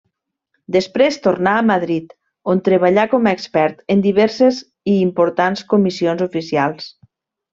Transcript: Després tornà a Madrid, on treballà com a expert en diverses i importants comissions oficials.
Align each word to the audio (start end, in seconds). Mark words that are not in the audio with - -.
Després 0.75 1.17
tornà 1.25 1.51
a 1.57 1.65
Madrid, 1.67 2.15
on 2.53 2.63
treballà 2.69 3.03
com 3.11 3.29
a 3.31 3.35
expert 3.39 3.85
en 3.95 4.01
diverses 4.07 4.63
i 4.95 4.97
importants 5.05 5.63
comissions 5.75 6.27
oficials. 6.31 6.89